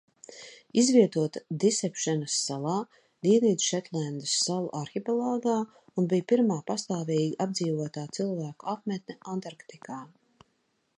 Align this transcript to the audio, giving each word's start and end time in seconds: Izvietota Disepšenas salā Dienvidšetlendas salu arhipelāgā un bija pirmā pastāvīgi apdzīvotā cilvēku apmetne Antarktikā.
Izvietota 0.81 1.41
Disepšenas 1.63 2.37
salā 2.45 2.77
Dienvidšetlendas 3.27 4.33
salu 4.47 4.73
arhipelāgā 4.81 5.57
un 6.03 6.11
bija 6.15 6.29
pirmā 6.35 6.61
pastāvīgi 6.73 7.29
apdzīvotā 7.49 8.09
cilvēku 8.19 8.71
apmetne 8.77 9.21
Antarktikā. 9.37 10.05